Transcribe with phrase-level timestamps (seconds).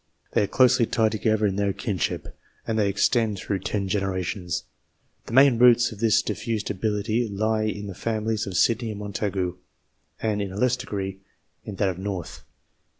[0.31, 4.63] They are closely tied together in their kin ship, and they extend through ten generations.
[5.27, 9.59] The main roots of this diifused ability lie in the families of Sydney and Montagu,
[10.19, 11.19] and, in a lesser degree,
[11.65, 12.43] in that of North.